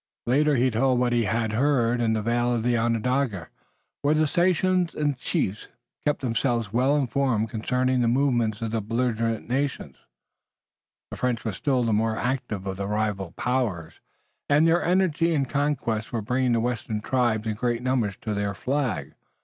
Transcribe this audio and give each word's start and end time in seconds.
Later 0.25 0.55
he 0.55 0.71
told 0.71 0.97
what 0.97 1.13
he 1.13 1.25
had 1.25 1.53
heard 1.53 2.01
in 2.01 2.13
the 2.13 2.23
vale 2.23 2.55
of 2.55 2.65
Onondaga 2.65 3.49
where 4.01 4.15
the 4.15 4.25
sachems 4.25 4.95
and 4.95 5.15
chiefs 5.15 5.67
kept 6.07 6.21
themselves 6.21 6.73
well 6.73 6.95
informed 6.95 7.51
concerning 7.51 8.01
the 8.01 8.07
movements 8.07 8.63
of 8.63 8.71
the 8.71 8.81
belligerent 8.81 9.47
nations. 9.47 9.97
The 11.11 11.17
French 11.17 11.45
were 11.45 11.53
still 11.53 11.83
the 11.83 11.93
more 11.93 12.17
active 12.17 12.65
of 12.65 12.77
the 12.77 12.87
rival 12.87 13.33
powers, 13.37 13.99
and 14.49 14.67
their 14.67 14.83
energy 14.83 15.35
and 15.35 15.47
conquests 15.47 16.11
were 16.11 16.23
bringing 16.23 16.53
the 16.53 16.59
western 16.59 16.99
tribes 17.01 17.45
in 17.45 17.53
great 17.53 17.83
numbers 17.83 18.17
to 18.21 18.33
their 18.33 18.55
flag. 18.55 19.13